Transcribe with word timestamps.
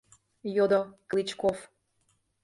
-йодо 0.55 0.81
Клычков. 1.09 1.57